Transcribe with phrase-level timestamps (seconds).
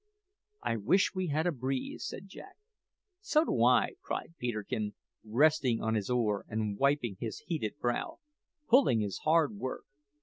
[0.63, 2.57] "I wish we had a breeze," said Jack.
[3.19, 8.17] "So do I," cried Peterkin, resting on his oar and wiping his heated brow;
[8.67, 9.83] "pulling is hard work.